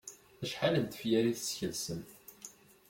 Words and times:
Acḥal 0.43 0.75
n 0.79 0.85
tefyar 0.85 1.25
i 1.25 1.33
teskelsem? 1.39 2.01